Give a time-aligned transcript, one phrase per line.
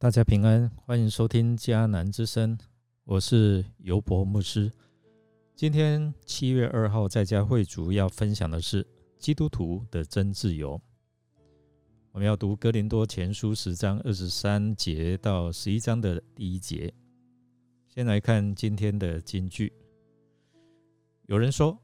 [0.00, 2.56] 大家平安，欢迎收听迦南之声，
[3.02, 4.70] 我是尤博牧师。
[5.56, 8.86] 今天七月二号在家会主要分享的是
[9.18, 10.80] 基督徒的真自由。
[12.12, 16.94] 我们要读哥林多前书十章二十三节到十一章的第一节。
[17.88, 19.72] 先来看今天的金句。
[21.26, 21.76] 有人说：“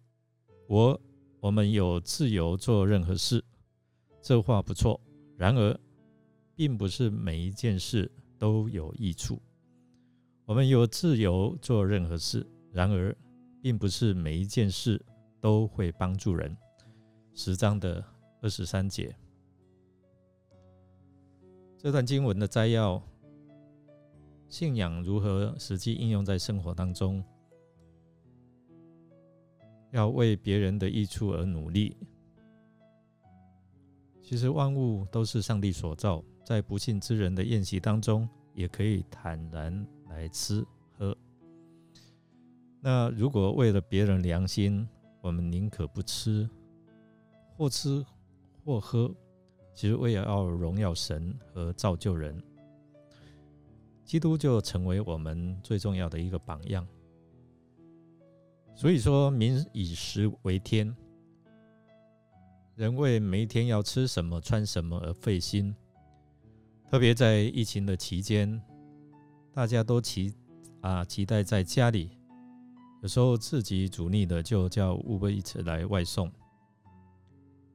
[0.71, 1.01] 我
[1.41, 3.45] 我们有自由做任何事。”
[4.23, 5.01] 这话不错，
[5.37, 5.77] 然而。
[6.55, 9.41] 并不是每一件事都有益处。
[10.45, 13.17] 我们有自由做任何事，然而，
[13.63, 15.03] 并不是每一件事
[15.41, 16.57] 都会帮助人。
[17.33, 18.05] 十章的
[18.41, 19.17] 二十三节，
[21.79, 23.03] 这段经文的摘要：
[24.49, 27.25] 信仰如何实际应用在生活当中？
[29.91, 31.97] 要为别人的益处而努力。
[34.23, 36.23] 其实万物都是上帝所造。
[36.45, 41.17] 在不幸之人的宴席当中，也可以坦然来吃喝。
[42.81, 44.87] 那如果为了别人良心，
[45.23, 46.49] 我们宁可不吃，
[47.57, 48.05] 或吃
[48.63, 49.11] 或喝，
[49.73, 52.39] 其实为了要荣耀神和造就人，
[54.05, 56.87] 基督就成为我们最重要的一个榜样。
[58.75, 60.95] 所以说，民以食为天，
[62.75, 65.75] 人为每一天要吃什么、穿什么而费心。
[66.95, 68.63] 特别在疫情的期间，
[69.53, 70.33] 大家都期
[70.81, 72.17] 啊期待在家里，
[73.03, 76.31] 有时候自己煮腻的就叫 Uber Eats 来外送，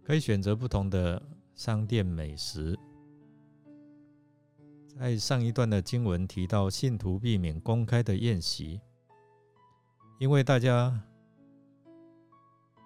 [0.06, 1.22] 可以选择不同的
[1.54, 2.80] 商店美食。
[4.98, 8.80] 在上一段的经文提到，信徒避免公开的宴席，
[10.18, 10.98] 因为大家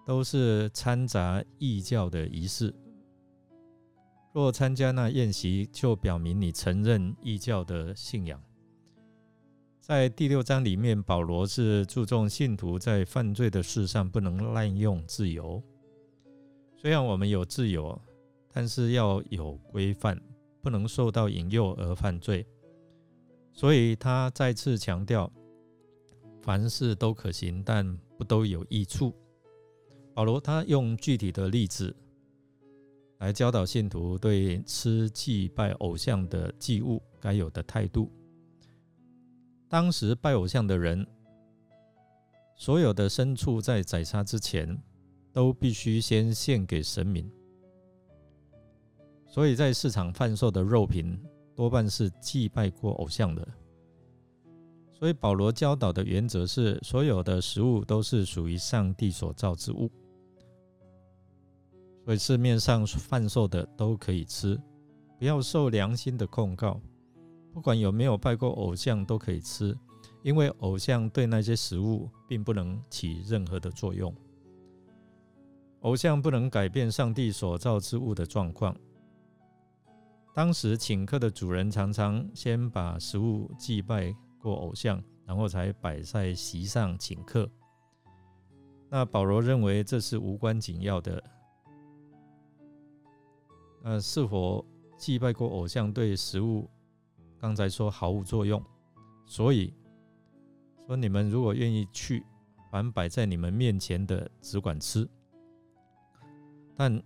[0.03, 2.73] 都是掺杂异教的仪式。
[4.33, 8.41] 若参加那宴席，就表明你承认异教的信仰。
[9.79, 15.61] 在第六章里面，保罗是注重信徒在犯罪的事上不能滥用自由。
[16.75, 18.01] 虽然我们有自由，
[18.51, 20.19] 但是要有规范，
[20.63, 22.43] 不能受到引诱而犯罪。
[23.51, 25.31] 所以他再次强调，
[26.41, 29.13] 凡事都可行，但不都有益处。
[30.15, 31.95] 保罗他用具体的例子。
[33.23, 38.11] 来教导信徒对吃祭拜偶像的祭物该有的态度。
[39.69, 41.07] 当时拜偶像的人，
[42.57, 44.77] 所有的牲畜在宰杀之前，
[45.31, 47.31] 都必须先献给神明。
[49.25, 51.17] 所以在市场贩售的肉品，
[51.55, 53.47] 多半是祭拜过偶像的。
[54.91, 59.89] 所以保罗教导的原则是，所有的食物都是属于上帝所造之物。
[62.05, 64.59] 所以市面上贩售的都可以吃，
[65.17, 66.79] 不要受良心的控告。
[67.53, 69.77] 不管有没有拜过偶像都可以吃，
[70.21, 74.13] 因为偶像对那些食物并不能起任何的作用。
[75.81, 78.75] 偶像不能改变上帝所造之物的状况。
[80.33, 87.47] 当时请客的主人常常先把食物祭拜过偶像，然后才摆在席上请客。
[88.89, 91.23] 那保罗认为这是无关紧要的。
[93.83, 94.65] 呃，是否
[94.97, 96.69] 祭拜过偶像对食物？
[97.37, 98.63] 刚才说毫无作用，
[99.25, 99.73] 所以
[100.87, 102.25] 说你们如果愿意去，
[102.71, 105.05] 凡摆在你们面前的只管吃。
[106.77, 107.03] 但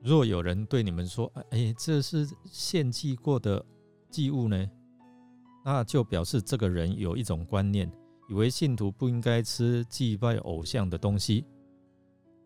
[0.00, 3.62] 若有人对你们说：“哎，这是献祭过的
[4.08, 4.70] 祭物呢？”
[5.62, 7.90] 那就表示这个人有一种观念，
[8.30, 11.44] 以为信徒不应该吃祭拜偶像的东西。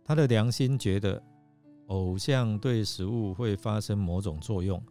[0.05, 1.23] 他的良心觉得。
[1.89, 4.83] 偶像对食物会发生某种作用，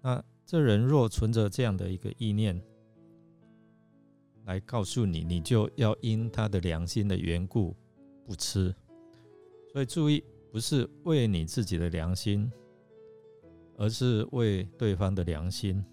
[0.00, 2.60] 那这人若存着这样的一个意念
[4.44, 7.74] 来告诉你，你就要因他的良心的缘故
[8.24, 8.72] 不吃。
[9.72, 10.22] 所以注意，
[10.52, 12.48] 不是为你自己的良心，
[13.76, 15.84] 而是为对方的良心，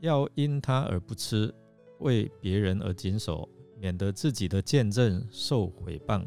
[0.00, 1.52] 要因他而不吃，
[2.00, 3.48] 为别人而谨守，
[3.80, 6.22] 免得自己的见证受毁谤，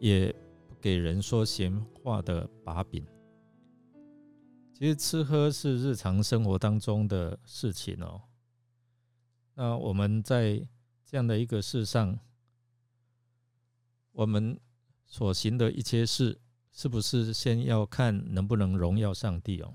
[0.00, 0.34] 也。
[0.80, 3.04] 给人说闲话的把柄，
[4.72, 8.22] 其实吃喝是日常生活当中的事情哦。
[9.54, 10.64] 那我们在
[11.04, 12.18] 这样的一个世上，
[14.12, 14.58] 我们
[15.04, 16.40] 所行的一切事，
[16.70, 19.74] 是不是先要看能不能荣耀上帝哦？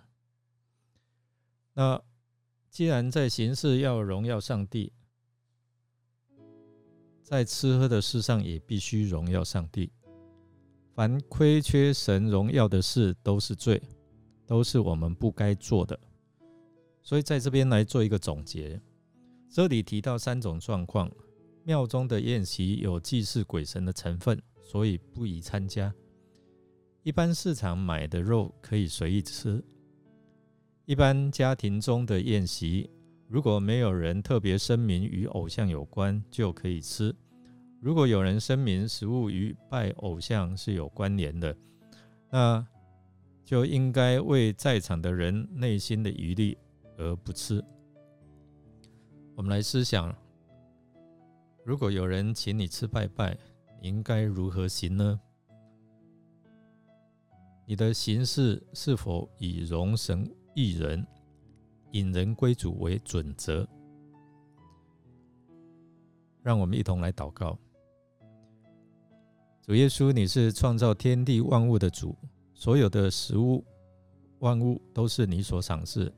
[1.74, 2.02] 那
[2.70, 4.94] 既然在行事要荣耀上帝，
[7.22, 9.92] 在吃喝的事上也必须荣耀上帝。
[10.96, 13.82] 凡亏缺神荣耀的事，都是罪，
[14.46, 16.00] 都是我们不该做的。
[17.02, 18.80] 所以在这边来做一个总结，
[19.50, 21.12] 这里提到三种状况：
[21.64, 25.92] 庙中的宴席有祭祀鬼神的成分，所以不宜参加；
[27.02, 29.64] 一般市场买的肉可以随意吃；
[30.86, 32.88] 一般家庭中的宴席，
[33.28, 37.12] 如果没有人特别声明与偶像有关，就可以吃；
[37.84, 41.54] 如果有人声明食物与拜偶像是有关联的，
[42.30, 42.66] 那
[43.44, 46.58] 就应该为在场的人内心的余力
[46.98, 47.62] 而不吃。
[49.36, 50.16] 我们来思想，
[51.66, 53.38] 如果有人请你吃拜拜，
[53.82, 55.20] 应该如何行呢？
[57.66, 60.26] 你的行事是否以容神
[60.56, 61.06] 益人、
[61.92, 63.68] 引人归主为准则？
[66.42, 67.60] 让我们一同来祷告：
[69.66, 72.14] 主耶稣，你是创造天地万物的主。
[72.54, 73.64] 所有的食物、
[74.40, 76.14] 万物都是你所赏赐。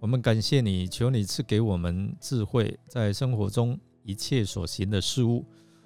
[0.00, 5.44] 我们感谢你，求你赐给我们智慧，在生活中一切所行的事物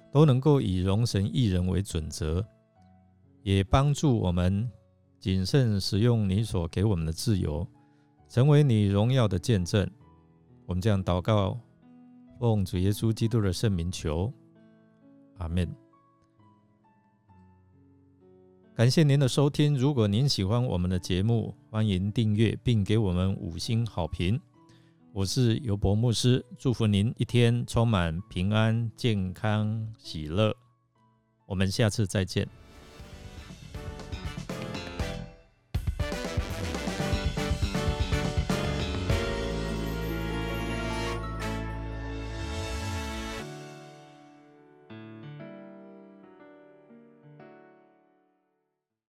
[0.09, 2.45] 都能够以容神益人为准则，
[3.43, 4.71] 也帮助我们
[5.19, 7.67] 谨慎使用你所给我们的自由，
[8.29, 9.85] 成为你荣耀的见证。
[10.65, 11.59] 我们这样祷告，
[12.39, 14.31] 奉主耶稣基督的圣名求，
[15.39, 15.69] 阿门。
[18.79, 19.77] 感谢您的收听。
[19.77, 24.39] 如果您喜欢我们的节目，欢迎订阅并给我们五星好评。
[25.11, 30.55] 我是尤博牧师，祝福您一天充满平安、健康、喜乐。
[31.45, 32.47] 我们下次再见。